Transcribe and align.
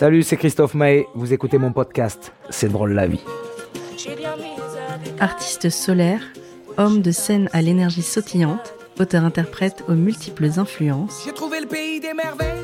Salut, 0.00 0.22
c'est 0.22 0.38
Christophe 0.38 0.72
Maé. 0.72 1.06
Vous 1.14 1.34
écoutez 1.34 1.58
mon 1.58 1.72
podcast. 1.72 2.32
C'est 2.48 2.70
drôle 2.70 2.94
la 2.94 3.06
vie. 3.06 3.20
Artiste 5.20 5.68
solaire, 5.68 6.22
homme 6.78 7.02
de 7.02 7.10
scène 7.10 7.50
à 7.52 7.60
l'énergie 7.60 8.00
sautillante, 8.00 8.72
auteur-interprète 8.98 9.84
aux 9.88 9.94
multiples 9.94 10.48
influences, 10.56 11.28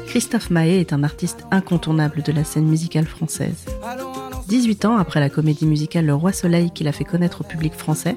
Christophe 0.07 0.49
Maé 0.49 0.81
est 0.81 0.95
un 0.95 1.05
artiste 1.05 1.45
incontournable 1.51 2.23
de 2.23 2.33
la 2.33 2.43
scène 2.43 2.65
musicale 2.65 3.05
française. 3.05 3.67
18 4.49 4.87
ans 4.87 4.97
après 4.97 5.21
la 5.21 5.29
comédie 5.29 5.67
musicale 5.67 6.07
Le 6.07 6.15
Roi 6.15 6.33
Soleil 6.33 6.71
qu'il 6.71 6.89
a 6.89 6.93
fait 6.93 7.05
connaître 7.05 7.43
au 7.43 7.45
public 7.45 7.75
français, 7.75 8.17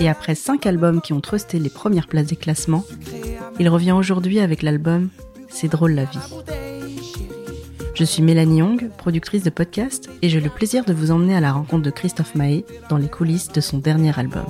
et 0.00 0.08
après 0.10 0.34
5 0.34 0.66
albums 0.66 1.00
qui 1.00 1.14
ont 1.14 1.22
trusté 1.22 1.58
les 1.58 1.70
premières 1.70 2.08
places 2.08 2.26
des 2.26 2.36
classements, 2.36 2.84
il 3.58 3.70
revient 3.70 3.92
aujourd'hui 3.92 4.40
avec 4.40 4.60
l'album 4.60 5.08
C'est 5.48 5.68
drôle 5.68 5.92
la 5.92 6.04
vie. 6.04 6.18
Je 7.94 8.02
suis 8.02 8.24
Mélanie 8.24 8.58
Young, 8.58 8.90
productrice 8.98 9.44
de 9.44 9.50
podcast, 9.50 10.10
et 10.20 10.28
j'ai 10.28 10.40
le 10.40 10.50
plaisir 10.50 10.84
de 10.84 10.92
vous 10.92 11.12
emmener 11.12 11.36
à 11.36 11.40
la 11.40 11.52
rencontre 11.52 11.84
de 11.84 11.90
Christophe 11.90 12.34
Maé 12.34 12.64
dans 12.88 12.96
les 12.96 13.06
coulisses 13.06 13.52
de 13.52 13.60
son 13.60 13.78
dernier 13.78 14.18
album. 14.18 14.44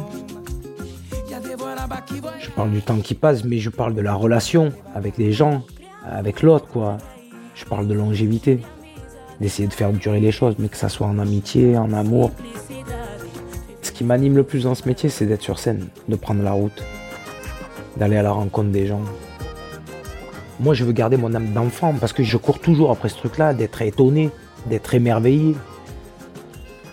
Je 2.41 2.49
parle 2.49 2.71
du 2.71 2.81
temps 2.81 2.97
qui 3.01 3.15
passe, 3.15 3.45
mais 3.45 3.59
je 3.59 3.69
parle 3.69 3.95
de 3.95 4.01
la 4.01 4.15
relation 4.15 4.73
avec 4.95 5.19
les 5.19 5.33
gens, 5.33 5.63
avec 6.07 6.41
l'autre, 6.41 6.67
quoi. 6.69 6.97
Je 7.55 7.67
parle 7.67 7.87
de 7.87 7.93
longévité, 7.93 8.61
d'essayer 9.43 9.69
de 9.69 9.75
faire 9.75 9.93
durer 9.93 10.21
les 10.21 10.33
choses, 10.33 10.55
mais 10.59 10.69
que 10.69 10.79
ça 10.79 10.89
soit 10.89 11.07
en 11.07 11.19
amitié, 11.19 11.77
en 11.77 11.93
amour. 11.93 12.31
Ce 13.83 13.93
qui 13.93 14.05
m'anime 14.05 14.37
le 14.37 14.45
plus 14.45 14.63
dans 14.63 14.75
ce 14.75 14.89
métier, 14.89 15.11
c'est 15.11 15.27
d'être 15.27 15.43
sur 15.43 15.59
scène, 15.59 15.89
de 16.09 16.17
prendre 16.17 16.43
la 16.43 16.53
route, 16.53 16.83
d'aller 17.99 18.17
à 18.17 18.23
la 18.23 18.33
rencontre 18.33 18.71
des 18.71 18.87
gens, 18.87 19.03
moi, 20.61 20.75
je 20.75 20.85
veux 20.85 20.93
garder 20.93 21.17
mon 21.17 21.35
âme 21.35 21.53
d'enfant 21.53 21.95
parce 21.99 22.13
que 22.13 22.23
je 22.23 22.37
cours 22.37 22.61
toujours 22.61 22.91
après 22.91 23.09
ce 23.09 23.17
truc-là, 23.17 23.55
d'être 23.55 23.83
étonné, 23.83 24.31
d'être 24.67 24.95
émerveillé. 24.95 25.57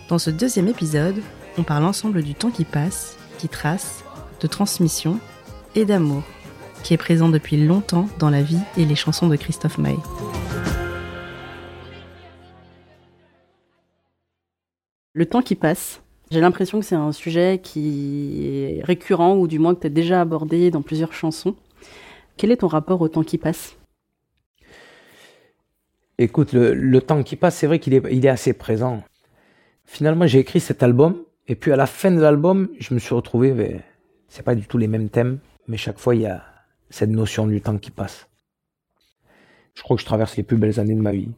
Dans 0.10 0.18
ce 0.18 0.32
deuxième 0.32 0.68
épisode, 0.68 1.22
on 1.58 1.64
parle 1.64 1.86
ensemble 1.86 2.24
du 2.24 2.34
temps 2.34 2.50
qui 2.50 2.66
passe, 2.66 3.18
qui 3.38 3.48
trace, 3.48 4.04
de 4.40 4.48
transmission 4.48 5.20
et 5.76 5.86
d'amour, 5.86 6.24
qui 6.84 6.96
est 6.96 6.98
présent 6.98 7.30
depuis 7.30 7.58
longtemps 7.66 8.08
dans 8.18 8.32
la 8.32 8.42
vie 8.42 8.60
et 8.78 8.86
les 8.86 8.96
chansons 8.96 9.28
de 9.28 9.36
Christophe 9.36 9.78
Maé. 9.78 9.98
Le 15.14 15.26
temps 15.26 15.42
qui 15.42 15.56
passe, 15.56 16.02
j'ai 16.32 16.40
l'impression 16.40 16.80
que 16.80 16.86
c'est 16.86 16.96
un 16.96 17.12
sujet 17.12 17.60
qui 17.62 18.48
est 18.48 18.84
récurrent 18.84 19.38
ou 19.38 19.48
du 19.48 19.60
moins 19.60 19.76
que 19.76 19.82
tu 19.82 19.88
as 19.88 19.92
déjà 19.92 20.22
abordé 20.22 20.72
dans 20.72 20.82
plusieurs 20.82 21.14
chansons. 21.14 21.56
Quel 22.42 22.52
est 22.52 22.58
ton 22.58 22.68
rapport 22.70 23.00
au 23.02 23.08
temps 23.08 23.22
qui 23.22 23.38
passe? 23.38 23.78
Écoute, 26.18 26.54
le, 26.54 27.00
temps 27.00 27.22
qui 27.22 27.36
passe, 27.36 27.58
c'est 27.58 27.68
vrai 27.68 27.78
qu'il 27.78 27.94
est, 27.94 28.28
assez 28.28 28.54
présent. 28.54 29.04
Finalement, 29.86 30.26
j'ai 30.26 30.40
écrit 30.40 30.60
cet 30.60 30.82
album, 30.82 31.24
et 31.48 31.54
puis 31.54 31.72
à 31.72 31.76
la 31.76 31.86
fin 31.86 32.10
de 32.10 32.20
l'album, 32.20 32.70
je 32.80 32.96
me 32.96 33.00
suis 33.00 33.14
retrouvé, 33.14 33.52
ben, 33.52 33.82
c'est 34.28 34.42
pas 34.42 34.56
du 34.56 34.66
tout 34.66 34.80
les 34.80 34.88
mêmes 34.88 35.10
thèmes, 35.10 35.38
mais 35.68 35.78
chaque 35.78 36.00
fois, 36.00 36.16
il 36.16 36.22
y 36.22 36.26
a 36.26 36.44
cette 36.90 37.12
notion 37.12 37.46
du 37.46 37.62
temps 37.62 37.78
qui 37.78 37.92
passe. 37.92 38.28
Je 39.76 39.84
crois 39.84 39.96
que 39.96 40.02
je 40.02 40.08
traverse 40.08 40.36
les 40.36 40.42
plus 40.42 40.58
belles 40.58 40.80
années 40.80 40.96
de 40.96 41.00
ma 41.00 41.12
vie. 41.12 41.30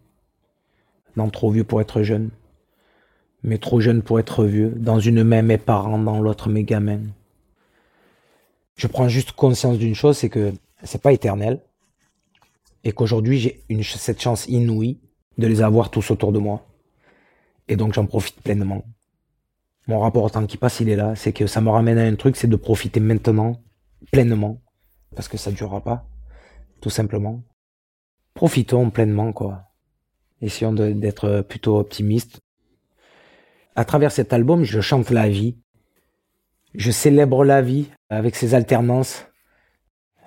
Non, 1.18 1.30
trop 1.30 1.52
vieux 1.52 1.66
pour 1.66 1.82
être 1.82 2.02
jeune, 2.04 2.30
mais 3.44 3.58
trop 3.58 3.82
jeune 3.82 4.04
pour 4.04 4.22
être 4.22 4.46
vieux. 4.46 4.70
Dans 4.70 5.02
une 5.02 5.26
main, 5.26 5.42
mes 5.42 5.58
parents, 5.58 6.00
dans 6.00 6.22
l'autre, 6.22 6.48
mes 6.48 6.64
gamins. 6.64 7.02
Je 8.78 8.88
prends 8.88 9.10
juste 9.10 9.34
conscience 9.34 9.78
d'une 9.78 9.96
chose, 9.96 10.18
c'est 10.18 10.30
que 10.30 10.54
c'est 10.84 11.02
pas 11.02 11.14
éternel. 11.14 11.62
Et 12.84 12.92
qu'aujourd'hui, 12.92 13.40
j'ai 13.40 13.84
cette 13.84 14.22
chance 14.22 14.48
inouïe 14.48 15.00
de 15.38 15.48
les 15.48 15.62
avoir 15.62 15.90
tous 15.90 16.12
autour 16.12 16.32
de 16.32 16.40
moi. 16.40 16.68
Et 17.68 17.76
donc, 17.76 17.94
j'en 17.94 18.06
profite 18.06 18.42
pleinement. 18.42 18.84
Mon 19.88 20.00
rapport 20.00 20.24
au 20.24 20.30
temps 20.30 20.46
qui 20.46 20.58
passe, 20.58 20.80
il 20.82 20.90
est 20.90 20.96
là. 20.96 21.16
C'est 21.16 21.34
que 21.34 21.48
ça 21.48 21.62
me 21.62 21.70
ramène 21.70 21.98
à 21.98 22.04
un 22.04 22.16
truc, 22.16 22.36
c'est 22.36 22.48
de 22.48 22.56
profiter 22.56 23.00
maintenant, 23.00 23.62
pleinement. 24.12 24.62
Parce 25.16 25.28
que 25.28 25.38
ça 25.38 25.52
durera 25.52 25.82
pas. 25.82 26.06
Tout 26.82 26.90
simplement. 26.90 27.44
Profitons 28.34 28.90
pleinement, 28.90 29.32
quoi. 29.32 29.64
Essayons 30.42 30.74
d'être 30.74 31.42
plutôt 31.42 31.78
optimistes. 31.78 32.42
À 33.76 33.86
travers 33.86 34.12
cet 34.12 34.34
album, 34.34 34.64
je 34.64 34.82
chante 34.82 35.10
la 35.10 35.30
vie. 35.30 35.58
Je 36.76 36.92
célèbre 36.92 37.46
la 37.46 37.62
vie 37.62 37.90
avec 38.10 38.36
ses 38.36 38.56
alternances 38.56 39.26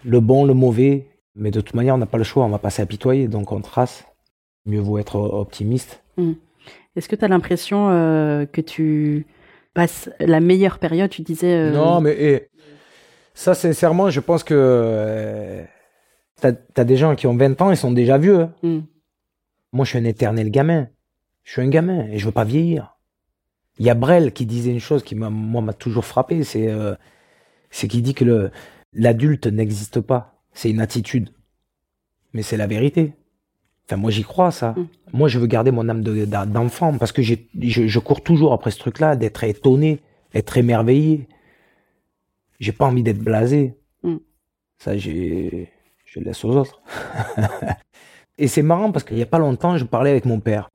le 0.05 0.21
bon, 0.21 0.45
le 0.45 0.55
mauvais. 0.55 1.09
Mais 1.37 1.51
de 1.51 1.61
toute 1.61 1.75
manière, 1.75 1.95
on 1.95 1.99
n'a 1.99 2.07
pas 2.07 2.19
le 2.19 2.25
choix, 2.25 2.45
on 2.45 2.49
va 2.49 2.59
pas 2.59 2.71
s'apitoyer, 2.71 3.29
donc 3.29 3.53
on 3.53 3.61
trace. 3.61 4.07
Mieux 4.65 4.81
vaut 4.81 4.99
être 4.99 5.17
optimiste. 5.17 6.03
Hmm. 6.17 6.33
Est-ce 6.97 7.09
que 7.09 7.17
tu 7.17 7.25
as 7.25 7.29
l'impression 7.29 7.91
euh, 7.91 8.47
que 8.47 8.63
tu 8.63 9.27
passes 9.75 10.11
la 10.19 10.41
meilleure 10.41 10.79
période? 10.79 11.11
Tu 11.11 11.23
disais. 11.23 11.53
Euh, 11.53 11.73
non, 11.73 12.01
mais 12.01 12.13
et, 12.13 12.49
ça, 13.35 13.55
sincèrement, 13.55 14.09
je 14.09 14.21
pense 14.21 14.43
que 14.43 14.55
euh, 14.57 15.63
tu 16.41 16.47
as, 16.47 16.85
des 16.85 16.97
gens 16.97 17.15
qui 17.15 17.27
ont 17.27 17.37
20 17.37 17.61
ans, 17.61 17.71
ils 17.71 17.77
sont 17.77 17.93
déjà 17.93 18.17
vieux. 18.17 18.41
Hein. 18.41 18.53
Hmm. 18.63 18.81
Moi, 19.73 19.85
je 19.85 19.91
suis 19.91 19.99
un 19.99 20.05
éternel 20.05 20.51
gamin. 20.51 20.89
Je 21.45 21.53
suis 21.53 21.63
un 21.63 21.69
gamin 21.69 22.07
et 22.09 22.19
je 22.19 22.25
veux 22.25 22.33
pas 22.33 22.45
vieillir. 22.45 22.97
Il 23.79 23.85
y 23.85 23.91
a 23.91 23.95
Brel 23.95 24.33
qui 24.33 24.47
disait 24.47 24.71
une 24.71 24.81
chose 24.81 25.05
qui 25.05 25.15
m'a, 25.15 25.29
moi, 25.29 25.61
m'a 25.61 25.75
toujours 25.75 26.07
frappé, 26.07 26.43
c'est, 26.45 26.75
c'est 27.71 27.89
qu'il 27.89 28.03
dit 28.03 28.15
que 28.15 28.25
le, 28.25 28.51
l'adulte 28.93 29.47
n'existe 29.47 30.01
pas. 30.01 30.43
C'est 30.53 30.71
une 30.71 30.81
attitude. 30.81 31.31
Mais 32.33 32.43
c'est 32.43 32.57
la 32.57 32.67
vérité. 32.67 33.15
Enfin, 33.87 33.97
moi, 33.97 34.11
j'y 34.11 34.23
crois, 34.23 34.51
ça. 34.51 34.73
Mm. 34.73 34.89
Moi, 35.13 35.29
je 35.29 35.39
veux 35.39 35.47
garder 35.47 35.71
mon 35.71 35.89
âme 35.89 36.03
d'enfant 36.03 36.97
parce 36.99 37.13
que 37.13 37.23
je, 37.23 37.35
je, 37.61 37.99
cours 37.99 38.23
toujours 38.23 38.53
après 38.53 38.71
ce 38.71 38.79
truc-là, 38.79 39.17
d'être 39.17 39.45
étonné, 39.45 40.01
être 40.35 40.57
émerveillé. 40.57 41.29
J'ai 42.59 42.73
pas 42.73 42.87
envie 42.87 43.03
d'être 43.03 43.23
blasé. 43.23 43.79
Mm. 44.03 44.17
Ça, 44.79 44.97
j'ai, 44.97 45.71
je 46.05 46.21
laisse 46.21 46.45
aux 46.45 46.57
autres. 46.57 46.83
et 48.39 48.49
c'est 48.49 48.63
marrant 48.63 48.91
parce 48.91 49.05
qu'il 49.05 49.19
y 49.19 49.23
a 49.23 49.27
pas 49.27 49.39
longtemps, 49.39 49.77
je 49.77 49.85
parlais 49.85 50.11
avec 50.11 50.25
mon 50.25 50.41
père. 50.41 50.69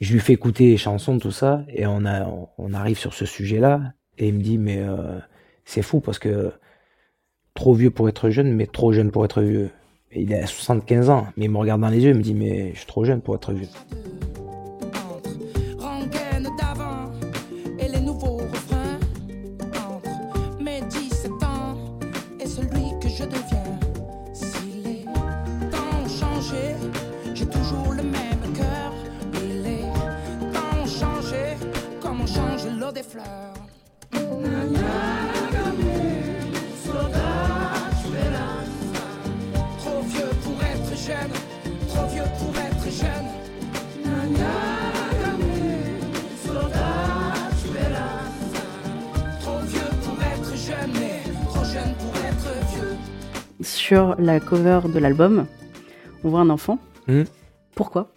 Je 0.00 0.12
lui 0.12 0.20
fais 0.20 0.32
écouter 0.32 0.70
les 0.70 0.76
chansons, 0.76 1.18
tout 1.18 1.30
ça, 1.30 1.64
et 1.68 1.86
on, 1.86 2.04
a, 2.04 2.26
on 2.58 2.74
arrive 2.74 2.98
sur 2.98 3.14
ce 3.14 3.26
sujet-là, 3.26 3.92
et 4.18 4.28
il 4.28 4.34
me 4.34 4.42
dit, 4.42 4.58
mais 4.58 4.78
euh, 4.80 5.18
c'est 5.64 5.82
fou 5.82 6.00
parce 6.00 6.18
que 6.18 6.52
trop 7.54 7.72
vieux 7.74 7.90
pour 7.90 8.08
être 8.08 8.30
jeune, 8.30 8.52
mais 8.52 8.66
trop 8.66 8.92
jeune 8.92 9.10
pour 9.10 9.24
être 9.24 9.40
vieux. 9.40 9.70
il 10.12 10.34
a 10.34 10.46
75 10.46 11.10
ans, 11.10 11.26
mais 11.36 11.46
il 11.46 11.50
me 11.50 11.58
regarde 11.58 11.80
dans 11.80 11.88
les 11.88 12.00
yeux, 12.04 12.10
il 12.10 12.16
me 12.16 12.22
dit 12.22 12.34
mais 12.34 12.72
je 12.72 12.78
suis 12.78 12.86
trop 12.86 13.04
jeune 13.04 13.20
pour 13.20 13.34
être 13.36 13.52
vieux. 13.52 13.68
Sur 53.94 54.16
la 54.18 54.40
cover 54.40 54.80
de 54.92 54.98
l'album, 54.98 55.46
on 56.24 56.28
voit 56.28 56.40
un 56.40 56.50
enfant. 56.50 56.80
Hmm. 57.06 57.22
Pourquoi? 57.76 58.10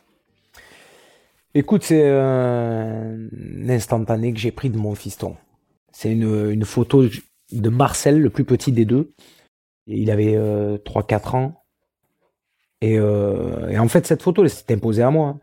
Écoute, 1.53 1.83
c'est 1.83 2.09
un 2.09 3.27
instantané 3.69 4.33
que 4.33 4.39
j'ai 4.39 4.50
pris 4.50 4.71
de 4.71 4.77
mon 4.77 4.95
fiston. 4.95 5.35
C'est 5.91 6.12
une, 6.12 6.65
photo 6.65 7.03
de 7.51 7.69
Marcel, 7.69 8.19
le 8.19 8.31
plus 8.31 8.44
petit 8.44 8.71
des 8.71 8.85
deux. 8.85 9.13
Il 9.85 10.09
avait 10.09 10.35
3-4 10.35 10.39
euh, 10.39 11.38
ans. 11.38 11.63
Euh, 12.83 13.69
et, 13.69 13.77
en 13.77 13.88
fait, 13.88 14.07
cette 14.07 14.23
photo, 14.23 14.44
elle 14.44 14.50
s'est 14.50 14.73
imposée 14.73 15.03
à 15.03 15.12
moi. 15.12 15.38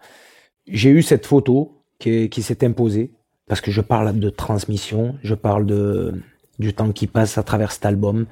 J'ai 0.66 0.90
eu 0.90 1.02
cette 1.02 1.26
photo 1.26 1.84
qui, 2.00 2.28
qui 2.28 2.42
s'est 2.42 2.64
imposée 2.64 3.12
parce 3.46 3.60
que 3.60 3.70
je 3.70 3.82
parle 3.82 4.18
de 4.18 4.30
transmission, 4.30 5.14
je 5.22 5.34
parle 5.34 5.64
de, 5.64 6.20
du 6.58 6.74
temps 6.74 6.90
qui 6.90 7.06
passe 7.06 7.38
à 7.38 7.44
travers 7.44 7.70
cet 7.70 7.86
album. 7.86 8.26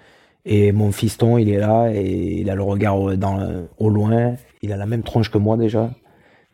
Et 0.44 0.72
mon 0.72 0.90
fiston, 0.90 1.38
il 1.38 1.48
est 1.48 1.58
là 1.58 1.90
et 1.92 2.40
il 2.40 2.50
a 2.50 2.54
le 2.54 2.62
regard 2.62 2.98
au, 2.98 3.14
dans, 3.14 3.66
au 3.78 3.88
loin. 3.88 4.34
Il 4.60 4.72
a 4.72 4.76
la 4.76 4.86
même 4.86 5.02
tronche 5.02 5.30
que 5.30 5.38
moi 5.38 5.56
déjà. 5.56 5.90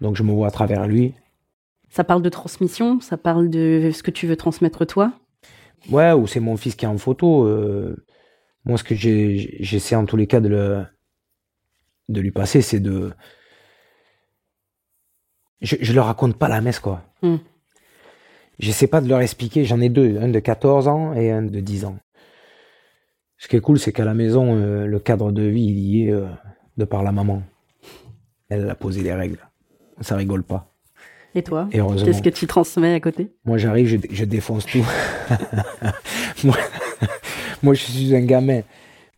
Donc 0.01 0.17
je 0.17 0.23
me 0.23 0.33
vois 0.33 0.49
à 0.49 0.51
travers 0.51 0.87
lui. 0.87 1.15
Ça 1.89 2.05
parle 2.05 2.23
de 2.23 2.29
transmission, 2.29 3.01
ça 3.01 3.17
parle 3.17 3.49
de 3.49 3.91
ce 3.93 4.03
que 4.03 4.11
tu 4.11 4.27
veux 4.27 4.37
transmettre 4.37 4.87
toi? 4.87 5.13
Ouais, 5.91 6.13
ou 6.13 6.27
c'est 6.27 6.41
mon 6.41 6.57
fils 6.57 6.75
qui 6.75 6.85
est 6.85 6.89
en 6.89 6.99
photo. 6.99 7.47
Euh, 7.47 7.97
moi, 8.65 8.77
ce 8.77 8.85
que 8.85 8.95
j'essaie 8.95 9.97
en 9.97 10.05
tous 10.05 10.17
les 10.17 10.27
cas 10.27 10.41
de, 10.41 10.49
le, 10.49 10.85
de 12.11 12.21
lui 12.21 12.31
passer, 12.31 12.61
c'est 12.61 12.81
de, 12.81 13.11
je, 15.61 15.77
je 15.81 15.93
leur 15.93 16.07
raconte 16.07 16.37
pas 16.37 16.49
la 16.49 16.61
messe, 16.61 16.81
quoi. 16.81 17.03
Je 17.23 17.29
hmm. 17.29 17.41
J'essaie 18.59 18.89
pas 18.89 19.01
de 19.01 19.09
leur 19.09 19.21
expliquer. 19.21 19.65
J'en 19.65 19.81
ai 19.81 19.89
deux, 19.89 20.19
un 20.19 20.29
de 20.29 20.39
14 20.41 20.89
ans 20.89 21.15
et 21.15 21.31
un 21.31 21.43
de 21.43 21.61
10 21.61 21.85
ans. 21.85 21.97
Ce 23.39 23.47
qui 23.47 23.57
est 23.57 23.61
cool, 23.61 23.79
c'est 23.79 23.93
qu'à 23.93 24.05
la 24.05 24.15
maison, 24.15 24.57
euh, 24.57 24.87
le 24.87 24.99
cadre 24.99 25.31
de 25.31 25.43
vie, 25.43 25.65
il 25.65 25.79
y 25.79 26.03
est 26.03 26.11
euh, 26.11 26.27
de 26.77 26.85
par 26.85 27.05
la 27.05 27.13
maman. 27.13 27.43
Elle 28.49 28.69
a 28.69 28.75
posé 28.75 29.03
les 29.03 29.15
règles. 29.15 29.39
Ça 30.01 30.17
rigole 30.17 30.43
pas. 30.43 30.75
Et 31.35 31.43
toi? 31.43 31.69
Qu'est-ce 31.71 32.23
que 32.23 32.31
tu 32.31 32.47
transmets 32.47 32.95
à 32.95 33.01
côté? 33.01 33.33
Moi, 33.45 33.59
j'arrive, 33.59 34.03
je, 34.11 34.25
défonce 34.25 34.67
tout. 34.67 34.85
moi, 37.63 37.75
je 37.75 37.81
suis 37.81 38.17
un 38.17 38.23
gamin. 38.23 38.63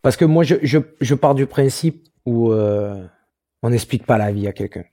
Parce 0.03 0.17
que 0.17 0.25
moi, 0.25 0.45
je, 0.45 0.57
je, 0.63 1.15
pars 1.15 1.35
du 1.35 1.47
principe 1.47 2.09
où 2.27 2.53
euh, 2.53 3.07
on 3.63 3.71
n'explique 3.71 4.05
pas 4.05 4.19
la 4.19 4.33
vie 4.33 4.47
à 4.47 4.53
quelqu'un. 4.53 4.85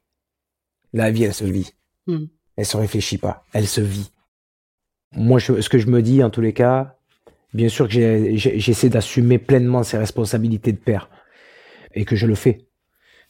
La 0.94 1.12
vie, 1.12 1.24
elle 1.24 1.34
se 1.34 1.46
vit. 1.46 1.74
Hmm. 2.06 2.26
Elle 2.56 2.66
se 2.66 2.78
réfléchit 2.78 3.18
pas. 3.18 3.46
Elle 3.54 3.68
se 3.68 3.82
vit. 3.82 4.12
Moi, 5.14 5.40
ce 5.40 5.68
que 5.70 5.80
je 5.80 5.88
me 5.88 6.02
dis, 6.02 6.24
en 6.24 6.30
tous 6.30 6.42
les 6.42 6.54
cas, 6.54 6.97
bien 7.54 7.70
sûr 7.70 7.88
que 7.88 8.36
j'essaie 8.36 8.90
d'assumer 8.90 9.38
pleinement 9.38 9.84
ses 9.84 9.98
responsabilités 9.98 10.72
de 10.72 10.78
père. 10.78 11.10
Et 11.94 12.06
que 12.06 12.16
je 12.16 12.28
le 12.28 12.36
fais. 12.36 12.68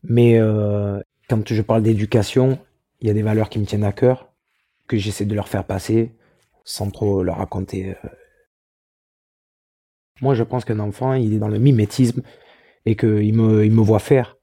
Mais 0.03 0.39
euh, 0.39 0.99
quand 1.29 1.47
je 1.47 1.61
parle 1.61 1.83
d'éducation, 1.83 2.59
il 2.99 3.07
y 3.07 3.09
a 3.09 3.13
des 3.13 3.21
valeurs 3.21 3.49
qui 3.49 3.59
me 3.59 3.65
tiennent 3.65 3.83
à 3.83 3.93
cœur, 3.93 4.33
que 4.87 4.97
j'essaie 4.97 5.25
de 5.25 5.35
leur 5.35 5.47
faire 5.47 5.65
passer, 5.65 6.15
sans 6.63 6.89
trop 6.91 7.23
leur 7.23 7.37
raconter. 7.37 7.91
Euh. 7.91 8.09
Moi, 10.21 10.33
je 10.33 10.43
pense 10.43 10.65
qu'un 10.65 10.79
enfant, 10.79 11.13
il 11.13 11.33
est 11.33 11.39
dans 11.39 11.47
le 11.47 11.59
mimétisme 11.59 12.23
et 12.85 12.95
qu'il 12.95 13.33
me, 13.33 13.65
il 13.65 13.71
me 13.71 13.81
voit 13.81 13.99
faire. 13.99 14.37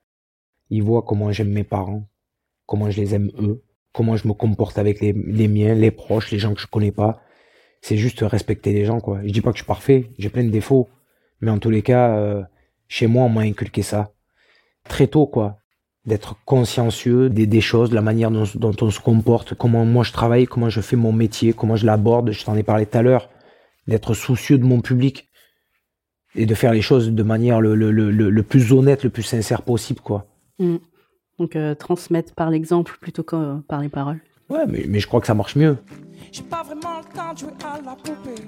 Il 0.71 0.83
voit 0.83 1.03
comment 1.03 1.33
j'aime 1.33 1.51
mes 1.51 1.65
parents, 1.65 2.09
comment 2.67 2.91
je 2.91 3.01
les 3.01 3.15
aime 3.15 3.31
eux, 3.39 3.63
comment 3.93 4.17
je 4.17 4.27
me 4.29 4.33
comporte 4.33 4.79
avec 4.79 5.01
les, 5.01 5.13
les 5.13 5.49
miens, 5.49 5.75
les 5.75 5.91
proches, 5.91 6.31
les 6.31 6.39
gens 6.39 6.55
que 6.55 6.61
je 6.61 6.67
connais 6.67 6.93
pas. 6.93 7.21
C'est 7.85 7.99
juste 7.99 8.21
respecter 8.23 8.73
les 8.73 8.87
gens, 8.87 8.99
quoi. 8.99 9.21
Je 9.25 9.31
dis 9.31 9.43
pas 9.43 9.51
que 9.51 9.59
je 9.59 9.63
suis 9.63 9.67
parfait, 9.67 10.11
j'ai 10.19 10.31
plein 10.31 10.43
de 10.43 10.49
défauts, 10.49 10.89
mais 11.43 11.51
en 11.51 11.59
tous 11.59 11.69
les 11.69 11.83
cas, 11.83 12.17
euh, 12.17 12.43
chez 12.89 13.07
moi, 13.07 13.25
on 13.25 13.29
m'a 13.29 13.43
inculqué 13.43 13.83
ça 13.83 14.13
très 14.89 15.07
tôt, 15.07 15.27
quoi 15.27 15.59
d'être 16.07 16.37
consciencieux 16.45 17.31
des, 17.31 17.47
des, 17.47 17.61
choses, 17.61 17.91
de 17.91 17.95
la 17.95 18.03
manière 18.03 18.31
dont, 18.31 18.77
on 18.81 18.91
se 18.91 19.01
comporte, 19.01 19.55
comment 19.55 19.85
moi 19.85 20.05
je 20.05 20.13
travaille, 20.13 20.47
comment 20.47 20.69
je 20.69 20.81
fais 20.81 20.97
mon 20.97 21.13
métier, 21.13 21.53
comment 21.53 21.77
je 21.77 21.87
l'aborde, 21.87 22.31
je 22.31 22.45
t'en 22.45 22.57
ai 22.57 22.63
parlé 22.63 22.87
tout 22.87 22.99
à 22.99 23.03
l'heure, 23.03 23.31
d'être 23.87 24.15
soucieux 24.15 24.59
de 24.59 24.65
mon 24.65 24.81
public 24.81 25.29
et 26.35 26.47
de 26.47 26.55
faire 26.55 26.73
les 26.73 26.83
choses 26.83 27.11
de 27.11 27.23
manière 27.23 27.61
le, 27.61 27.75
le, 27.75 27.91
le, 27.91 28.11
le 28.11 28.43
plus 28.43 28.73
honnête, 28.73 29.05
le 29.05 29.11
plus 29.11 29.23
sincère 29.23 29.63
possible, 29.63 30.01
quoi. 30.01 30.27
Mm. 30.59 30.77
Donc 31.39 31.57
euh, 31.57 31.75
transmettre 31.75 32.35
par 32.35 32.51
l'exemple 32.51 32.97
plutôt 33.01 33.23
que 33.23 33.61
par 33.61 33.81
les 33.81 33.89
paroles. 33.89 34.21
Ouais, 34.55 34.67
mais, 34.69 35.01
je 35.01 35.07
crois 35.09 35.21
que 35.21 35.27
ça 35.27 35.35
marche 35.35 35.57
mieux. 35.57 35.77
J'ai 36.31 36.45
pas 36.45 36.63
vraiment 36.63 36.99
le 37.01 37.05
temps 37.13 37.33
de 37.33 37.39
jouer 37.39 37.51
à 37.65 37.81
la 37.81 37.97
poupée. 37.97 38.45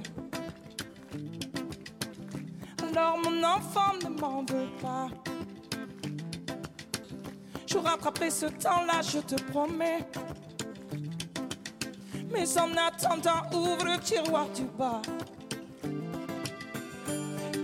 Alors 2.93 3.19
mon 3.19 3.43
enfant 3.43 3.93
ne 4.05 4.21
m'en 4.21 4.43
veut 4.43 4.71
pas. 4.81 5.09
Je 7.67 7.77
rattraperai 7.77 8.31
ce 8.31 8.47
temps-là, 8.47 9.03
je 9.03 9.19
te 9.19 9.35
promets. 9.51 10.07
Mais 12.33 12.47
en 12.57 12.71
attendant, 12.77 13.43
ouvre 13.53 13.85
le 13.85 13.99
tiroir 13.99 14.47
du 14.51 14.63
bas. 14.79 15.03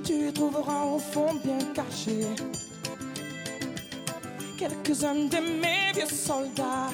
Tu 0.05 0.33
trouveras 0.33 0.85
au 0.87 0.99
fond 0.99 1.35
bien 1.45 1.59
caché 1.75 2.27
quelques-uns 4.59 5.29
de 5.29 5.61
mes 5.61 5.93
vieux 5.95 6.07
soldats. 6.07 6.91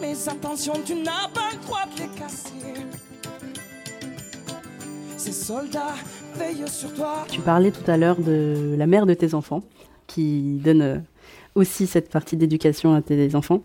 Mais 0.00 0.28
attention, 0.28 0.72
tu 0.84 0.94
n'as 0.94 1.28
pas 1.34 1.50
le 1.52 1.66
droit 1.66 1.84
de 1.94 2.00
les 2.00 2.18
casser. 2.18 2.54
Ces 5.18 5.32
soldats 5.32 5.94
veillent 6.36 6.66
sur 6.66 6.94
toi. 6.94 7.26
Tu 7.28 7.40
parlais 7.40 7.70
tout 7.70 7.88
à 7.90 7.98
l'heure 7.98 8.18
de 8.18 8.74
la 8.78 8.86
mère 8.86 9.04
de 9.04 9.12
tes 9.12 9.34
enfants 9.34 9.62
qui 10.06 10.58
donne 10.64 10.80
euh, 10.80 10.98
aussi 11.54 11.86
cette 11.86 12.08
partie 12.08 12.38
d'éducation 12.38 12.94
à 12.94 13.02
tes 13.02 13.34
enfants. 13.34 13.62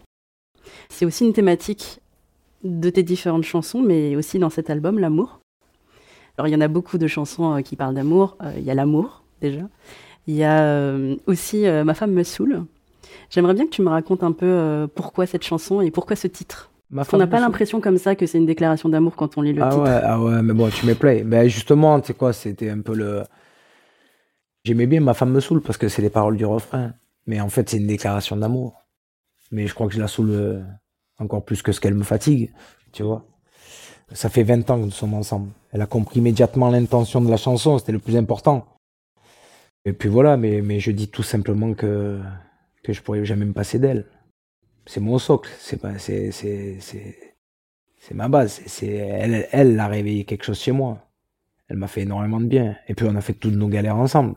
C'est 0.89 1.05
aussi 1.05 1.25
une 1.25 1.31
thématique 1.31 2.01
de 2.65 2.89
tes 2.89 3.03
différentes 3.03 3.45
chansons, 3.45 3.81
mais 3.81 4.17
aussi 4.17 4.37
dans 4.37 4.49
cet 4.49 4.69
album, 4.69 4.99
l'amour. 4.99 5.39
Alors 6.37 6.49
il 6.49 6.51
y 6.51 6.55
en 6.55 6.61
a 6.61 6.67
beaucoup 6.67 6.97
de 6.97 7.07
chansons 7.07 7.55
euh, 7.55 7.61
qui 7.61 7.77
parlent 7.77 7.95
d'amour. 7.95 8.35
Euh, 8.43 8.51
il 8.57 8.63
y 8.63 8.71
a 8.71 8.73
l'amour 8.73 9.23
déjà. 9.39 9.61
Il 10.27 10.35
y 10.35 10.43
a 10.43 10.97
aussi 11.27 11.65
Ma 11.85 11.93
femme 11.93 12.11
me 12.11 12.23
saoule. 12.23 12.65
J'aimerais 13.29 13.53
bien 13.53 13.65
que 13.65 13.71
tu 13.71 13.81
me 13.81 13.89
racontes 13.89 14.23
un 14.23 14.31
peu 14.31 14.87
pourquoi 14.95 15.25
cette 15.25 15.43
chanson 15.43 15.81
et 15.81 15.91
pourquoi 15.91 16.15
ce 16.15 16.27
titre. 16.27 16.71
On 17.11 17.17
n'a 17.17 17.27
pas 17.27 17.39
l'impression 17.39 17.81
comme 17.81 17.97
ça 17.97 18.15
que 18.15 18.25
c'est 18.25 18.37
une 18.37 18.45
déclaration 18.45 18.89
d'amour 18.89 19.15
quand 19.15 19.37
on 19.37 19.41
lit 19.41 19.53
le 19.53 19.63
ah 19.63 19.69
titre. 19.69 19.83
Ouais, 19.83 20.01
ah 20.03 20.21
ouais, 20.21 20.41
mais 20.41 20.53
bon, 20.53 20.69
tu 20.69 20.85
me 20.85 20.93
plais. 20.93 21.23
Ben 21.23 21.47
justement, 21.47 21.99
tu 21.99 22.07
sais 22.07 22.13
quoi, 22.13 22.31
c'était 22.31 22.69
un 22.69 22.81
peu 22.81 22.93
le 22.93 23.23
J'aimais 24.65 24.87
bien 24.87 24.99
Ma 24.99 25.13
femme 25.13 25.31
me 25.31 25.39
saoule 25.39 25.61
parce 25.61 25.77
que 25.77 25.87
c'est 25.87 26.01
les 26.01 26.09
paroles 26.09 26.37
du 26.37 26.45
refrain. 26.45 26.93
Mais 27.27 27.39
en 27.39 27.49
fait, 27.49 27.69
c'est 27.69 27.77
une 27.77 27.87
déclaration 27.87 28.35
d'amour. 28.35 28.83
Mais 29.51 29.67
je 29.67 29.73
crois 29.75 29.87
que 29.87 29.93
je 29.93 29.99
la 29.99 30.07
saoule 30.07 30.31
euh, 30.31 30.63
encore 31.19 31.45
plus 31.45 31.61
que 31.61 31.71
ce 31.71 31.79
qu'elle 31.79 31.93
me 31.93 32.03
fatigue, 32.03 32.51
tu 32.91 33.03
vois. 33.03 33.25
Ça 34.11 34.29
fait 34.29 34.43
20 34.43 34.69
ans 34.69 34.79
que 34.79 34.85
nous 34.85 34.91
sommes 34.91 35.13
ensemble. 35.13 35.49
Elle 35.71 35.81
a 35.81 35.85
compris 35.85 36.19
immédiatement 36.19 36.69
l'intention 36.69 37.21
de 37.21 37.29
la 37.29 37.37
chanson, 37.37 37.77
c'était 37.77 37.91
le 37.91 37.99
plus 37.99 38.17
important. 38.17 38.65
Et 39.85 39.93
puis 39.93 40.09
voilà, 40.09 40.35
mais, 40.35 40.61
mais 40.61 40.79
je 40.79 40.91
dis 40.91 41.09
tout 41.09 41.23
simplement 41.23 41.73
que, 41.73 42.19
que 42.85 42.93
je 42.93 43.01
pourrais 43.01 43.25
jamais 43.25 43.45
me 43.45 43.53
passer 43.53 43.79
d'elle. 43.79 44.05
C'est 44.85 44.99
mon 44.99 45.17
socle, 45.17 45.49
c'est 45.59 45.81
pas, 45.81 45.97
c'est, 45.97 46.31
c'est, 46.31 48.13
ma 48.13 48.27
base. 48.27 48.61
C'est, 48.67 48.87
elle, 48.87 49.47
elle 49.51 49.79
a 49.79 49.87
réveillé 49.87 50.25
quelque 50.25 50.43
chose 50.43 50.59
chez 50.59 50.71
moi. 50.71 50.99
Elle 51.67 51.77
m'a 51.77 51.87
fait 51.87 52.01
énormément 52.01 52.39
de 52.39 52.45
bien. 52.45 52.75
Et 52.87 52.93
puis 52.93 53.07
on 53.09 53.15
a 53.15 53.21
fait 53.21 53.33
toutes 53.33 53.55
nos 53.55 53.67
galères 53.67 53.97
ensemble. 53.97 54.35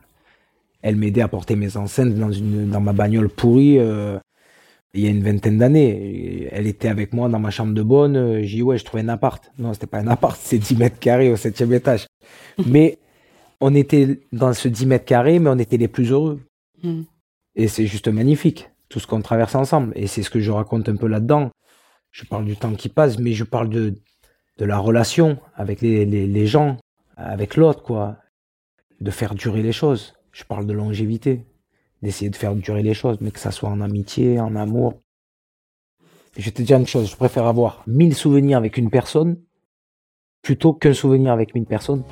Elle 0.80 0.96
m'aidait 0.96 1.20
à 1.20 1.28
porter 1.28 1.56
mes 1.56 1.76
enceintes 1.76 2.14
dans, 2.14 2.32
une, 2.32 2.70
dans 2.70 2.80
ma 2.80 2.92
bagnole 2.92 3.28
pourrie 3.28 3.78
euh, 3.78 4.18
il 4.94 5.04
y 5.04 5.06
a 5.06 5.10
une 5.10 5.22
vingtaine 5.22 5.58
d'années. 5.58 6.48
Elle 6.50 6.66
était 6.66 6.88
avec 6.88 7.12
moi 7.12 7.28
dans 7.28 7.38
ma 7.38 7.50
chambre 7.50 7.74
de 7.74 7.82
bonne. 7.82 8.42
J'ai 8.42 8.56
dit, 8.56 8.62
ouais, 8.62 8.78
je 8.78 8.84
trouvais 8.84 9.02
un 9.02 9.08
appart. 9.08 9.50
Non, 9.58 9.72
c'était 9.72 9.86
pas 9.86 9.98
un 9.98 10.08
appart, 10.08 10.38
c'est 10.42 10.58
10 10.58 10.76
mètres 10.76 10.98
carrés 10.98 11.30
au 11.30 11.36
septième 11.36 11.72
étage. 11.72 12.06
mais 12.66 12.98
on 13.60 13.74
était 13.74 14.20
dans 14.32 14.52
ce 14.52 14.68
10 14.68 14.86
mètres 14.86 15.04
carrés, 15.04 15.38
mais 15.38 15.50
on 15.50 15.58
était 15.58 15.76
les 15.76 15.88
plus 15.88 16.10
heureux. 16.10 16.40
Hmm. 16.82 17.02
Et 17.58 17.66
c'est 17.66 17.86
juste 17.86 18.06
magnifique, 18.06 18.70
tout 18.88 19.00
ce 19.00 19.08
qu'on 19.08 19.20
traverse 19.20 19.56
ensemble. 19.56 19.92
Et 19.96 20.06
c'est 20.06 20.22
ce 20.22 20.30
que 20.30 20.38
je 20.38 20.52
raconte 20.52 20.88
un 20.88 20.94
peu 20.94 21.08
là-dedans. 21.08 21.50
Je 22.12 22.24
parle 22.24 22.44
du 22.44 22.56
temps 22.56 22.72
qui 22.72 22.88
passe, 22.88 23.18
mais 23.18 23.32
je 23.32 23.42
parle 23.42 23.68
de, 23.68 23.96
de 24.58 24.64
la 24.64 24.78
relation 24.78 25.38
avec 25.56 25.80
les, 25.80 26.06
les, 26.06 26.28
les 26.28 26.46
gens, 26.46 26.76
avec 27.16 27.56
l'autre, 27.56 27.82
quoi. 27.82 28.16
De 29.00 29.10
faire 29.10 29.34
durer 29.34 29.62
les 29.62 29.72
choses. 29.72 30.14
Je 30.30 30.44
parle 30.44 30.66
de 30.66 30.72
longévité, 30.72 31.46
d'essayer 32.00 32.30
de 32.30 32.36
faire 32.36 32.54
durer 32.54 32.84
les 32.84 32.94
choses, 32.94 33.18
mais 33.20 33.32
que 33.32 33.40
ça 33.40 33.50
soit 33.50 33.68
en 33.68 33.80
amitié, 33.80 34.38
en 34.38 34.54
amour. 34.54 35.02
je 36.36 36.44
vais 36.44 36.52
te 36.52 36.62
dire 36.62 36.78
une 36.78 36.86
chose, 36.86 37.10
je 37.10 37.16
préfère 37.16 37.46
avoir 37.46 37.82
mille 37.88 38.14
souvenirs 38.14 38.56
avec 38.56 38.76
une 38.76 38.90
personne 38.90 39.36
plutôt 40.42 40.74
qu'un 40.74 40.94
souvenir 40.94 41.32
avec 41.32 41.56
mille 41.56 41.66
personnes. 41.66 42.04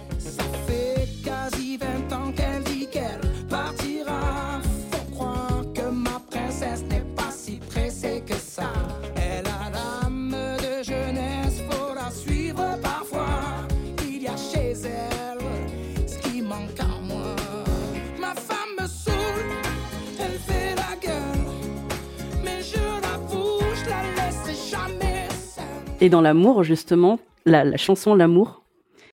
Et 26.00 26.10
dans 26.10 26.20
l'amour, 26.20 26.62
justement, 26.62 27.18
la, 27.46 27.76
chanson 27.76 28.14
L'amour, 28.14 28.62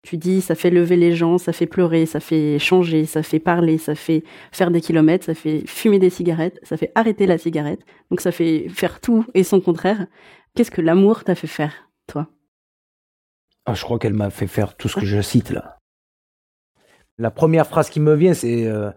tu 0.02 0.16
dis 0.16 0.40
ça 0.40 0.54
fait 0.54 0.70
lever 0.70 0.96
les 0.96 1.14
gens, 1.14 1.36
ça 1.36 1.52
fait 1.52 1.66
pleurer, 1.66 2.06
ça 2.06 2.20
fait 2.20 2.58
changer, 2.58 3.04
ça 3.04 3.22
fait 3.22 3.38
parler, 3.38 3.76
ça 3.76 3.94
fait 3.94 4.24
faire 4.50 4.70
des 4.70 4.80
kilomètres, 4.80 5.26
ça 5.26 5.34
fait 5.34 5.62
fumer 5.66 5.98
des 5.98 6.08
cigarettes, 6.08 6.58
ça 6.62 6.78
fait 6.78 6.90
arrêter 6.94 7.26
la 7.26 7.36
cigarette. 7.36 7.80
Donc 8.10 8.22
ça 8.22 8.32
fait 8.32 8.68
faire 8.70 9.00
tout 9.00 9.26
et 9.34 9.44
son 9.44 9.60
contraire. 9.60 10.06
Qu'est-ce 10.54 10.70
que 10.70 10.80
l'amour 10.80 11.22
t'a 11.24 11.34
fait 11.34 11.46
faire, 11.46 11.90
toi? 12.06 12.28
Ah, 13.66 13.74
Je 13.74 13.84
crois 13.84 13.98
qu'elle 13.98 14.14
m'a 14.14 14.30
fait 14.30 14.46
faire 14.46 14.74
tout 14.74 14.88
ce 14.88 14.98
que 14.98 15.06
je 15.06 15.20
cite 15.20 15.50
là. 15.50 15.76
La 17.18 17.30
première 17.30 17.66
phrase 17.66 17.90
qui 17.90 18.00
me 18.00 18.14
vient, 18.14 18.32
c'est 18.32 18.66
euh, 18.66 18.90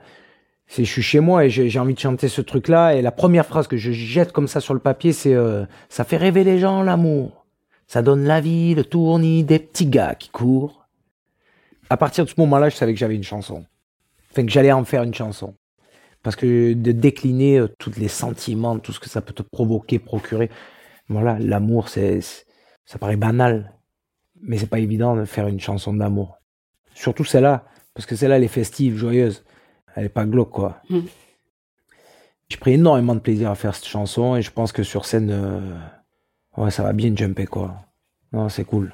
je 0.70 0.84
suis 0.84 1.02
chez 1.02 1.20
moi 1.20 1.44
et 1.44 1.50
j'ai 1.50 1.80
envie 1.80 1.94
de 1.94 2.00
chanter 2.00 2.30
ce 2.30 2.40
truc-là. 2.40 2.96
Et 2.96 3.02
la 3.02 3.12
première 3.12 3.46
phrase 3.46 3.68
que 3.68 3.76
je 3.76 3.92
jette 3.92 4.32
comme 4.32 4.48
ça 4.48 4.62
sur 4.62 4.74
le 4.74 4.80
papier, 4.80 5.12
c'est 5.12 5.34
euh, 5.34 5.66
ça 5.90 6.06
fait 6.06 6.16
rêver 6.16 6.46
les 6.46 6.60
gens, 6.60 6.82
l'amour. 6.82 7.43
Ça 7.94 8.02
donne 8.02 8.24
la 8.24 8.42
vie, 8.42 8.74
le 8.74 8.84
tournis, 8.84 9.44
des 9.44 9.60
petits 9.60 9.86
gars 9.86 10.16
qui 10.16 10.30
courent. 10.30 10.88
À 11.92 11.96
partir 11.96 12.26
de 12.26 12.30
ce 12.32 12.34
moment-là, 12.40 12.70
je 12.70 12.76
savais 12.76 12.92
que 12.92 12.98
j'avais 12.98 13.16
une 13.16 13.22
chanson. 13.22 13.68
Enfin, 14.32 14.48
que 14.48 14.52
j'allais 14.52 14.72
en 14.72 14.84
faire 14.84 15.04
une 15.04 15.14
chanson. 15.14 15.54
Parce 16.24 16.36
que 16.36 16.74
de 16.74 16.92
décliner 16.92 17.60
euh, 17.60 17.68
tous 17.78 17.92
les 18.00 18.08
sentiments, 18.08 18.80
tout 18.80 18.94
ce 18.94 19.00
que 19.00 19.10
ça 19.10 19.22
peut 19.22 19.34
te 19.34 19.44
provoquer, 19.44 20.00
procurer. 20.00 20.50
Voilà, 21.08 21.38
l'amour, 21.38 21.88
c'est, 21.88 22.20
ça 22.84 22.98
paraît 22.98 23.16
banal. 23.16 23.76
Mais 24.42 24.58
c'est 24.58 24.66
pas 24.66 24.80
évident 24.80 25.16
de 25.16 25.26
faire 25.26 25.48
une 25.48 25.60
chanson 25.60 25.94
d'amour. 25.94 26.40
Surtout 26.96 27.26
celle-là. 27.26 27.64
Parce 27.94 28.08
que 28.08 28.16
celle-là, 28.16 28.38
elle 28.38 28.44
est 28.44 28.48
festive, 28.48 28.98
joyeuse. 28.98 29.44
Elle 29.96 30.06
est 30.06 30.10
pas 30.10 30.26
glauque, 30.26 30.50
quoi. 30.50 30.82
Mm. 30.90 31.02
J'ai 32.50 32.58
pris 32.58 32.72
énormément 32.72 33.14
de 33.14 33.20
plaisir 33.20 33.52
à 33.52 33.56
faire 33.56 33.76
cette 33.76 33.86
chanson 33.86 34.36
et 34.36 34.42
je 34.42 34.50
pense 34.50 34.72
que 34.72 34.82
sur 34.82 35.06
scène, 35.06 35.30
euh, 35.30 35.78
ouais, 36.58 36.72
ça 36.72 36.84
va 36.84 36.94
bien 36.94 37.16
jumper, 37.16 37.46
quoi. 37.46 37.76
Non, 38.32 38.50
c'est 38.50 38.66
cool. 38.66 38.94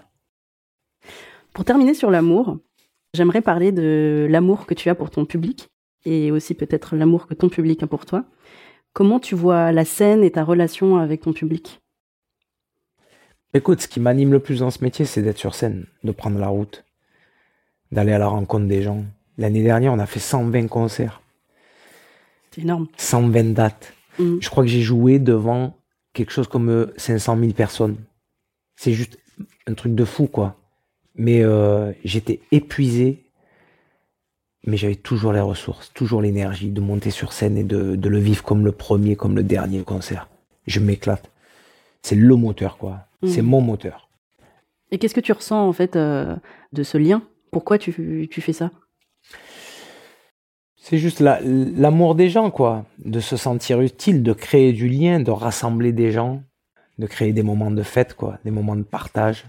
Pour 1.54 1.66
terminer 1.66 1.94
sur 1.94 2.12
l'amour, 2.12 2.58
j'aimerais 3.13 3.42
parler 3.42 3.72
de 3.72 4.28
l'amour 4.30 4.66
que 4.66 4.74
tu 4.74 4.89
as 4.89 4.96
pour 4.96 5.10
ton 5.10 5.25
public 5.25 5.70
et 6.06 6.32
aussi 6.32 6.54
peut-être 6.54 6.96
l'amour 6.96 7.28
que 7.28 7.34
ton 7.34 7.50
public 7.50 7.84
a 7.84 7.88
pour 7.88 8.06
toi. 8.06 8.25
Comment 8.94 9.20
tu 9.20 9.36
vois 9.36 9.72
la 9.72 9.86
scène 9.86 10.24
et 10.24 10.32
ta 10.32 10.44
relation 10.44 10.98
avec 10.98 11.22
ton 11.22 11.34
public? 11.34 11.82
Écoute, 13.54 13.82
ce 13.82 13.88
qui 13.88 14.00
m'anime 14.00 14.32
le 14.32 14.39
plus 14.39 14.60
dans 14.60 14.70
ce 14.70 14.84
métier, 14.84 15.06
c'est 15.06 15.22
d'être 15.22 15.38
sur 15.38 15.56
scène, 15.56 15.86
de 16.04 16.12
prendre 16.12 16.38
la 16.38 16.50
route, 16.50 16.86
d'aller 17.92 18.12
à 18.12 18.20
la 18.20 18.28
rencontre 18.28 18.68
des 18.68 18.84
gens. 18.84 19.04
L'année 19.38 19.63
dernière, 19.63 19.94
on 19.94 20.00
a 20.00 20.06
fait 20.06 20.20
120 20.20 20.68
concerts. 20.68 21.22
C'est 22.51 22.62
énorme. 22.62 22.88
120 22.98 23.54
dates. 23.54 23.94
Mm. 24.20 24.38
Je 24.39 24.50
crois 24.50 24.63
que 24.63 24.70
j'ai 24.70 24.82
joué 24.82 25.18
devant 25.18 25.79
quelque 26.13 26.32
chose 26.32 26.48
comme 26.48 26.92
500 26.98 27.38
euh, 27.38 27.42
000 27.42 27.54
personnes. 27.54 27.98
C'est 28.75 28.94
juste 28.94 29.20
un 29.68 29.74
truc 29.74 29.96
de 29.96 30.06
fou, 30.06 30.28
quoi. 30.28 30.56
Mais 31.16 31.44
euh, 31.44 31.92
j'étais 32.04 32.39
épuisé, 32.51 33.25
mais 34.66 34.78
j'avais 34.78 34.96
toujours 34.96 35.34
les 35.34 35.39
ressources, 35.39 35.92
toujours 35.94 36.22
l'énergie 36.22 36.70
de 36.70 36.82
monter 36.82 37.12
sur 37.12 37.34
scène 37.34 37.58
et 37.58 37.63
de, 37.63 37.96
de, 37.96 38.10
le 38.10 38.20
vivre 38.20 38.44
comme 38.44 38.66
le 38.66 38.72
premier, 38.72 39.16
comme 39.16 39.36
le 39.36 39.44
dernier 39.44 39.84
concert. 39.84 40.30
Je 40.68 40.80
m'éclate. 40.80 41.30
C'est 42.01 42.16
le 42.16 42.36
moteur, 42.36 42.78
quoi. 42.78 43.08
Mm. 43.22 43.28
C'est 43.28 43.42
mon 43.42 43.62
moteur. 43.62 44.10
Et 44.92 44.98
qu'est-ce 44.98 45.16
que 45.16 45.20
tu 45.20 45.34
ressens, 45.34 45.68
en 45.68 45.74
fait, 45.74 45.96
euh, 45.96 46.36
de 46.74 46.84
ce 46.84 46.98
lien? 46.98 47.22
Pourquoi 47.51 47.78
tu, 47.78 48.28
tu 48.32 48.42
fais 48.42 48.54
ça? 48.54 48.72
C'est 50.82 50.98
juste 50.98 51.20
l'amour 51.20 52.16
des 52.16 52.30
gens, 52.30 52.52
quoi. 52.52 52.86
De 53.00 53.20
se 53.20 53.38
sentir 53.38 53.82
utile, 53.82 54.24
de 54.24 54.34
créer 54.34 54.74
du 54.74 54.88
lien, 54.88 55.20
de 55.20 55.32
rassembler 55.32 55.92
des 55.92 56.12
gens, 56.12 56.42
de 56.98 57.06
créer 57.06 57.34
des 57.34 57.44
moments 57.44 57.72
de 57.72 57.84
fête, 57.84 58.14
quoi, 58.14 58.40
des 58.46 58.52
moments 58.52 58.76
de 58.76 58.84
partage. 58.84 59.46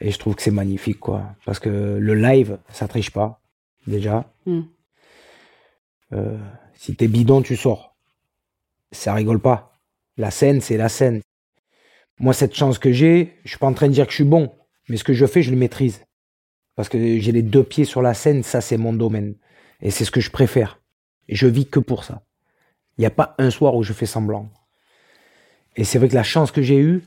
Et 0.00 0.10
je 0.10 0.18
trouve 0.18 0.34
que 0.34 0.42
c'est 0.42 0.50
magnifique, 0.50 0.98
quoi. 0.98 1.36
Parce 1.44 1.58
que 1.58 1.68
le 1.68 2.14
live, 2.14 2.58
ça 2.70 2.88
triche 2.88 3.10
pas, 3.10 3.40
déjà. 3.86 4.32
Mm. 4.46 4.62
Euh, 6.14 6.38
si 6.74 6.96
t'es 6.96 7.08
bidon, 7.08 7.42
tu 7.42 7.56
sors. 7.56 7.94
Ça 8.90 9.14
rigole 9.14 9.40
pas. 9.40 9.78
La 10.16 10.30
scène, 10.30 10.60
c'est 10.60 10.76
la 10.76 10.88
scène. 10.88 11.20
Moi, 12.18 12.32
cette 12.32 12.54
chance 12.54 12.78
que 12.78 12.92
j'ai, 12.92 13.34
je 13.44 13.50
suis 13.50 13.58
pas 13.58 13.66
en 13.66 13.74
train 13.74 13.88
de 13.88 13.92
dire 13.92 14.06
que 14.06 14.12
je 14.12 14.16
suis 14.16 14.24
bon, 14.24 14.52
mais 14.88 14.96
ce 14.96 15.04
que 15.04 15.12
je 15.12 15.26
fais, 15.26 15.42
je 15.42 15.50
le 15.50 15.56
maîtrise. 15.56 16.04
Parce 16.74 16.88
que 16.88 17.18
j'ai 17.18 17.32
les 17.32 17.42
deux 17.42 17.64
pieds 17.64 17.84
sur 17.84 18.02
la 18.02 18.14
scène, 18.14 18.42
ça, 18.42 18.60
c'est 18.60 18.76
mon 18.76 18.92
domaine. 18.92 19.34
Et 19.80 19.90
c'est 19.90 20.04
ce 20.04 20.10
que 20.10 20.20
je 20.20 20.30
préfère. 20.30 20.80
Je 21.28 21.46
vis 21.46 21.66
que 21.66 21.80
pour 21.80 22.04
ça. 22.04 22.22
Il 22.96 23.02
n'y 23.02 23.06
a 23.06 23.10
pas 23.10 23.34
un 23.38 23.50
soir 23.50 23.74
où 23.74 23.82
je 23.82 23.92
fais 23.92 24.06
semblant. 24.06 24.48
Et 25.76 25.84
c'est 25.84 25.98
vrai 25.98 26.08
que 26.08 26.14
la 26.14 26.22
chance 26.22 26.52
que 26.52 26.62
j'ai 26.62 26.78
eue, 26.78 27.02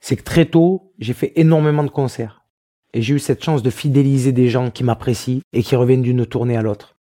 c'est 0.00 0.16
que 0.16 0.22
très 0.22 0.46
tôt, 0.46 0.92
j'ai 0.98 1.14
fait 1.14 1.32
énormément 1.36 1.84
de 1.84 1.90
concerts. 1.90 2.44
Et 2.92 3.02
j'ai 3.02 3.14
eu 3.14 3.18
cette 3.18 3.42
chance 3.42 3.62
de 3.62 3.70
fidéliser 3.70 4.32
des 4.32 4.48
gens 4.48 4.70
qui 4.70 4.84
m'apprécient 4.84 5.40
et 5.52 5.62
qui 5.62 5.76
reviennent 5.76 6.02
d'une 6.02 6.26
tournée 6.26 6.56
à 6.56 6.62
l'autre. 6.62 6.96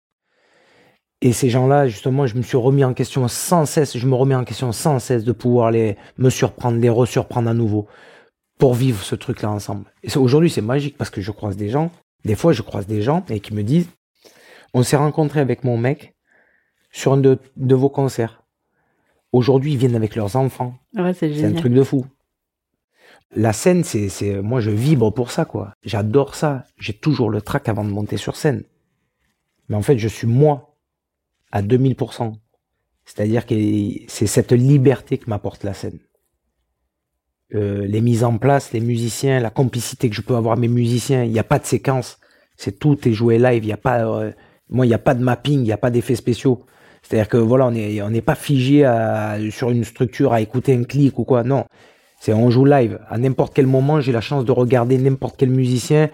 Et 1.20 1.32
ces 1.32 1.50
gens-là, 1.50 1.88
justement, 1.88 2.26
je 2.26 2.36
me 2.36 2.42
suis 2.42 2.56
remis 2.56 2.84
en 2.84 2.94
question 2.94 3.26
sans 3.26 3.66
cesse, 3.66 3.96
je 3.96 4.06
me 4.06 4.14
remets 4.14 4.36
en 4.36 4.44
question 4.44 4.70
sans 4.70 5.00
cesse 5.00 5.24
de 5.24 5.32
pouvoir 5.32 5.72
les, 5.72 5.96
me 6.16 6.30
surprendre, 6.30 6.78
les 6.78 6.90
resurprendre 6.90 7.48
à 7.48 7.54
nouveau 7.54 7.88
pour 8.58 8.74
vivre 8.74 9.02
ce 9.02 9.16
truc-là 9.16 9.50
ensemble. 9.50 9.84
Et 10.04 10.16
aujourd'hui, 10.16 10.50
c'est 10.50 10.60
magique 10.60 10.96
parce 10.96 11.10
que 11.10 11.20
je 11.20 11.32
croise 11.32 11.56
des 11.56 11.70
gens, 11.70 11.90
des 12.24 12.36
fois, 12.36 12.52
je 12.52 12.62
croise 12.62 12.86
des 12.86 13.02
gens 13.02 13.24
et 13.30 13.40
qui 13.40 13.52
me 13.52 13.62
disent, 13.62 13.88
on 14.74 14.82
s'est 14.82 14.96
rencontré 14.96 15.40
avec 15.40 15.64
mon 15.64 15.76
mec 15.76 16.14
sur 16.90 17.12
un 17.12 17.18
de, 17.18 17.38
vos 17.56 17.88
concerts. 17.88 18.42
Aujourd'hui, 19.32 19.72
ils 19.72 19.78
viennent 19.78 19.96
avec 19.96 20.16
leurs 20.16 20.36
enfants. 20.36 20.74
c'est 21.14 21.44
un 21.44 21.52
truc 21.52 21.72
de 21.72 21.82
fou. 21.82 22.06
La 23.34 23.52
scène, 23.52 23.84
c'est, 23.84 24.08
c'est, 24.08 24.40
moi, 24.40 24.60
je 24.60 24.70
vibre 24.70 25.12
pour 25.12 25.30
ça, 25.30 25.44
quoi. 25.44 25.74
J'adore 25.82 26.34
ça. 26.34 26.64
J'ai 26.78 26.94
toujours 26.94 27.28
le 27.28 27.42
trac 27.42 27.68
avant 27.68 27.84
de 27.84 27.90
monter 27.90 28.16
sur 28.16 28.36
scène. 28.36 28.64
Mais 29.68 29.76
en 29.76 29.82
fait, 29.82 29.98
je 29.98 30.08
suis 30.08 30.26
moi 30.26 30.78
à 31.52 31.62
2000%. 31.62 32.34
C'est-à-dire 33.04 33.46
que 33.46 33.54
c'est 34.08 34.26
cette 34.26 34.52
liberté 34.52 35.18
que 35.18 35.28
m'apporte 35.28 35.64
la 35.64 35.74
scène. 35.74 35.98
Euh, 37.54 37.86
les 37.86 38.00
mises 38.00 38.24
en 38.24 38.36
place, 38.36 38.72
les 38.72 38.80
musiciens, 38.80 39.40
la 39.40 39.50
complicité 39.50 40.10
que 40.10 40.16
je 40.16 40.22
peux 40.22 40.36
avoir 40.36 40.56
mes 40.56 40.68
musiciens. 40.68 41.24
Il 41.24 41.30
n'y 41.30 41.38
a 41.38 41.44
pas 41.44 41.58
de 41.58 41.66
séquence. 41.66 42.18
C'est 42.56 42.78
tout 42.78 43.08
est 43.08 43.12
joué 43.12 43.38
live. 43.38 43.64
Il 43.64 43.68
n'y 43.68 43.72
a 43.72 43.78
pas, 43.78 44.06
euh, 44.06 44.32
moi, 44.70 44.86
il 44.86 44.88
n'y 44.88 44.94
a 44.94 44.98
pas 44.98 45.14
de 45.14 45.22
mapping, 45.22 45.60
il 45.60 45.64
n'y 45.64 45.72
a 45.72 45.78
pas 45.78 45.90
d'effets 45.90 46.16
spéciaux. 46.16 46.64
C'est-à-dire 47.02 47.28
que 47.28 47.36
voilà, 47.36 47.66
on 47.66 47.70
n'est 47.70 48.02
on 48.02 48.10
n'est 48.10 48.20
pas 48.22 48.34
figé 48.34 48.82
sur 49.50 49.70
une 49.70 49.84
structure 49.84 50.32
à 50.32 50.40
écouter 50.40 50.74
un 50.74 50.84
clic 50.84 51.18
ou 51.18 51.24
quoi. 51.24 51.42
Non, 51.42 51.64
c'est 52.20 52.32
on 52.32 52.50
joue 52.50 52.64
live. 52.64 52.98
À 53.08 53.18
n'importe 53.18 53.54
quel 53.54 53.66
moment, 53.66 54.00
j'ai 54.00 54.12
la 54.12 54.20
chance 54.20 54.44
de 54.44 54.52
regarder 54.52 54.98
n'importe 54.98 55.36
quel 55.38 55.50
musicien, 55.50 56.10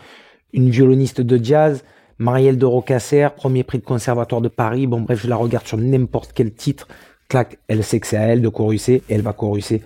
une 0.52 0.70
violoniste 0.70 1.20
de 1.20 1.42
jazz, 1.42 1.84
Marielle 2.18 2.58
de 2.58 2.66
Rocasser, 2.66 3.28
premier 3.34 3.64
prix 3.64 3.78
de 3.78 3.84
conservatoire 3.84 4.40
de 4.40 4.48
Paris. 4.48 4.86
Bon 4.86 5.00
bref, 5.00 5.22
je 5.22 5.28
la 5.28 5.36
regarde 5.36 5.66
sur 5.66 5.78
n'importe 5.78 6.32
quel 6.32 6.52
titre. 6.52 6.86
Clac, 7.28 7.58
elle 7.68 7.82
sait 7.82 7.98
que 7.98 8.06
c'est 8.06 8.18
à 8.18 8.26
elle 8.26 8.42
de 8.42 8.48
choruser 8.48 9.02
et 9.08 9.14
elle 9.14 9.22
va 9.22 9.32
choruser. 9.32 9.82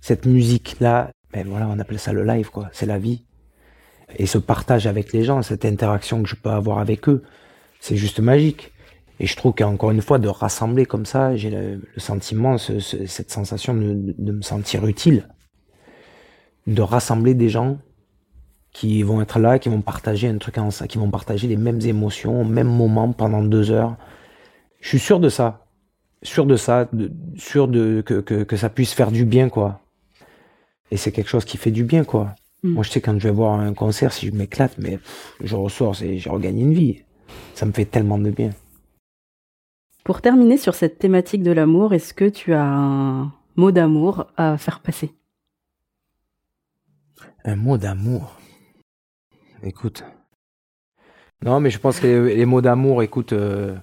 Cette 0.00 0.26
musique 0.26 0.76
là, 0.80 1.10
ben 1.32 1.46
voilà, 1.46 1.68
on 1.68 1.78
appelle 1.78 1.98
ça 1.98 2.12
le 2.12 2.24
live 2.24 2.50
quoi. 2.50 2.68
C'est 2.72 2.86
la 2.86 2.98
vie. 2.98 3.22
Et 4.16 4.26
ce 4.26 4.38
partage 4.38 4.86
avec 4.86 5.12
les 5.12 5.22
gens, 5.22 5.42
cette 5.42 5.64
interaction 5.64 6.22
que 6.22 6.28
je 6.28 6.36
peux 6.36 6.50
avoir 6.50 6.78
avec 6.78 7.08
eux 7.08 7.22
c'est 7.80 7.96
juste 7.96 8.20
magique. 8.20 8.72
Et 9.18 9.26
je 9.26 9.34
trouve 9.36 9.54
qu'encore 9.54 9.90
une 9.90 10.02
fois, 10.02 10.18
de 10.18 10.28
rassembler 10.28 10.84
comme 10.84 11.06
ça, 11.06 11.36
j'ai 11.36 11.50
le, 11.50 11.80
sentiment, 11.96 12.58
cette 12.58 13.30
sensation 13.30 13.74
de, 13.74 14.32
me 14.32 14.42
sentir 14.42 14.86
utile. 14.86 15.28
De 16.66 16.82
rassembler 16.82 17.34
des 17.34 17.48
gens 17.48 17.78
qui 18.72 19.02
vont 19.02 19.22
être 19.22 19.38
là, 19.38 19.58
qui 19.58 19.70
vont 19.70 19.80
partager 19.80 20.28
un 20.28 20.36
truc 20.36 20.58
ensemble, 20.58 20.88
qui 20.88 20.98
vont 20.98 21.10
partager 21.10 21.48
les 21.48 21.56
mêmes 21.56 21.80
émotions 21.80 22.42
au 22.42 22.44
même 22.44 22.68
moment 22.68 23.12
pendant 23.12 23.42
deux 23.42 23.70
heures. 23.70 23.96
Je 24.80 24.88
suis 24.88 24.98
sûr 24.98 25.18
de 25.18 25.30
ça. 25.30 25.64
Sûr 26.22 26.44
de 26.44 26.56
ça, 26.56 26.88
sûr 27.36 27.68
de, 27.68 28.02
que, 28.04 28.20
que, 28.20 28.56
ça 28.56 28.68
puisse 28.68 28.92
faire 28.92 29.10
du 29.10 29.24
bien, 29.24 29.48
quoi. 29.48 29.80
Et 30.90 30.96
c'est 30.96 31.12
quelque 31.12 31.28
chose 31.28 31.44
qui 31.44 31.56
fait 31.56 31.70
du 31.70 31.84
bien, 31.84 32.04
quoi. 32.04 32.34
Mm. 32.62 32.70
Moi, 32.70 32.82
je 32.82 32.90
sais 32.90 33.00
quand 33.00 33.18
je 33.18 33.28
vais 33.28 33.34
voir 33.34 33.58
un 33.60 33.72
concert, 33.74 34.12
si 34.12 34.26
je 34.26 34.32
m'éclate, 34.32 34.76
mais 34.78 34.98
je 35.42 35.54
ressors, 35.56 35.94
j'ai 35.94 36.20
regagné 36.28 36.62
une 36.62 36.74
vie. 36.74 37.02
Ça 37.54 37.66
me 37.66 37.72
fait 37.72 37.84
tellement 37.84 38.18
de 38.18 38.30
bien. 38.30 38.50
Pour 40.04 40.20
terminer 40.20 40.56
sur 40.56 40.74
cette 40.74 40.98
thématique 40.98 41.42
de 41.42 41.50
l'amour, 41.50 41.92
est-ce 41.92 42.14
que 42.14 42.28
tu 42.28 42.54
as 42.54 42.62
un 42.64 43.32
mot 43.56 43.72
d'amour 43.72 44.26
à 44.36 44.56
faire 44.56 44.80
passer? 44.80 45.12
Un 47.44 47.56
mot 47.56 47.76
d'amour? 47.76 48.38
Écoute. 49.62 50.04
Non, 51.44 51.60
mais 51.60 51.70
je 51.70 51.78
pense 51.78 52.00
que 52.00 52.06
les, 52.06 52.46
mots 52.46 52.60
d'amour, 52.60 53.02
écoute, 53.02 53.32
euh, 53.32 53.74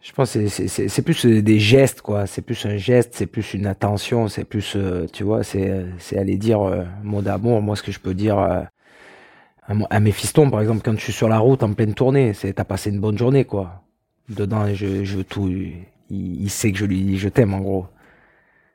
je 0.00 0.12
pense 0.12 0.32
que 0.32 0.48
c'est 0.48 1.02
plus 1.02 1.24
des 1.24 1.58
gestes, 1.58 2.02
quoi. 2.02 2.26
C'est 2.26 2.42
plus 2.42 2.66
un 2.66 2.76
geste, 2.76 3.14
c'est 3.14 3.26
plus 3.26 3.54
une 3.54 3.66
attention, 3.66 4.28
c'est 4.28 4.44
plus, 4.44 4.74
euh, 4.76 5.06
tu 5.12 5.22
vois, 5.22 5.42
c'est 5.44 5.88
aller 6.16 6.36
dire 6.36 6.62
euh, 6.62 6.84
mot 7.02 7.22
d'amour. 7.22 7.62
Moi, 7.62 7.76
ce 7.76 7.82
que 7.82 7.92
je 7.92 8.00
peux 8.00 8.14
dire 8.14 8.66
à 9.90 10.00
mes 10.00 10.12
fistons, 10.12 10.50
par 10.50 10.60
exemple, 10.60 10.80
quand 10.84 10.96
je 10.96 11.02
suis 11.02 11.12
sur 11.12 11.28
la 11.28 11.38
route 11.38 11.62
en 11.62 11.72
pleine 11.74 11.94
tournée, 11.94 12.32
c'est 12.32 12.54
t'as 12.54 12.64
passé 12.64 12.90
une 12.90 13.00
bonne 13.00 13.18
journée, 13.18 13.44
quoi. 13.44 13.82
Dedans, 14.28 14.72
je, 14.74 15.04
je 15.04 15.20
tout, 15.20 15.50
il, 16.10 16.50
sait 16.50 16.72
que 16.72 16.78
je 16.78 16.84
lui 16.84 17.02
dis 17.02 17.18
je 17.18 17.28
t'aime, 17.28 17.54
en 17.54 17.60
gros. 17.60 17.86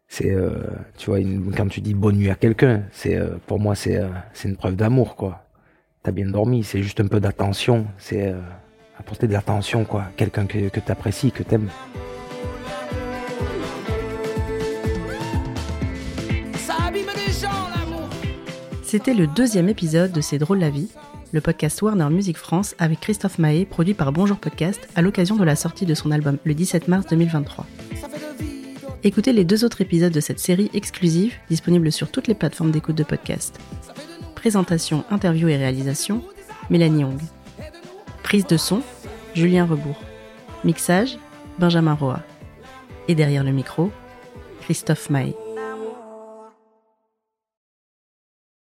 C'est, 0.07 0.31
euh, 0.31 0.51
tu 0.97 1.09
vois, 1.09 1.19
quand 1.55 1.67
tu 1.67 1.81
dis 1.81 1.95
bonne 1.95 2.17
nuit 2.17 2.29
à 2.29 2.35
quelqu'un, 2.35 2.83
c'est, 2.91 3.15
euh, 3.15 3.38
pour 3.47 3.59
moi, 3.59 3.75
c'est, 3.75 3.97
euh, 3.97 4.09
c'est 4.33 4.47
une 4.47 4.57
preuve 4.57 4.75
d'amour, 4.75 5.15
quoi. 5.15 5.45
T'as 6.03 6.12
bien 6.12 6.27
dormi, 6.27 6.63
c'est 6.63 6.83
juste 6.83 7.00
un 7.00 7.07
peu 7.07 7.19
d'attention, 7.19 7.88
c'est 7.97 8.35
apporter 9.00 9.27
de 9.27 9.33
l'attention, 9.33 9.85
quoi. 9.85 10.05
Quelqu'un 10.17 10.45
que, 10.45 10.69
que 10.69 10.79
t'apprécies, 10.79 11.31
que 11.31 11.43
t'aimes. 11.43 11.69
C'était 18.93 19.15
le 19.15 19.25
deuxième 19.25 19.69
épisode 19.69 20.12
de 20.12 20.21
C'est 20.21 20.38
drôle 20.38 20.59
la 20.59 20.69
vie, 20.69 20.88
le 21.31 21.41
podcast 21.41 21.81
Warner 21.81 22.12
Music 22.12 22.38
France 22.38 22.75
avec 22.77 23.00
Christophe 23.00 23.39
Mahé, 23.39 23.65
produit 23.65 23.95
par 23.95 24.12
Bonjour 24.12 24.38
Podcast 24.38 24.88
à 24.93 25.01
l'occasion 25.01 25.35
de 25.35 25.43
la 25.43 25.55
sortie 25.55 25.88
de 25.88 25.95
son 25.95 26.12
album 26.12 26.38
le 26.43 26.53
17 26.53 26.88
mars 26.88 27.07
2023. 27.07 27.65
Écoutez 29.03 29.33
les 29.33 29.45
deux 29.45 29.65
autres 29.65 29.81
épisodes 29.81 30.13
de 30.13 30.19
cette 30.19 30.38
série 30.38 30.69
exclusive, 30.75 31.33
disponible 31.50 31.91
sur 31.91 32.12
toutes 32.12 32.27
les 32.27 32.35
plateformes 32.35 32.69
d'écoute 32.69 32.95
de 32.95 33.03
podcast. 33.03 33.59
Présentation, 34.35 35.05
interview 35.09 35.47
et 35.47 35.57
réalisation, 35.57 36.23
Mélanie 36.69 37.01
Young. 37.01 37.19
Prise 38.21 38.45
de 38.45 38.57
son, 38.57 38.83
Julien 39.33 39.65
Rebourg. 39.65 40.00
Mixage, 40.63 41.17
Benjamin 41.57 41.95
Roa. 41.95 42.21
Et 43.07 43.15
derrière 43.15 43.43
le 43.43 43.53
micro, 43.53 43.91
Christophe 44.62 45.09
Maé. 45.09 45.35